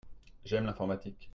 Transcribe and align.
J'aime 0.45 0.65
l'informatique. 0.65 1.29